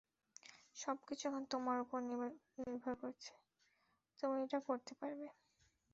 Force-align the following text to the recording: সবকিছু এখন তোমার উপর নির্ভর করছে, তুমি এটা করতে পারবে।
সবকিছু 0.77 1.23
এখন 1.27 1.43
তোমার 1.53 1.77
উপর 1.83 1.99
নির্ভর 2.57 2.93
করছে, 3.01 3.31
তুমি 4.19 4.35
এটা 4.45 4.59
করতে 4.67 4.93
পারবে। 4.99 5.27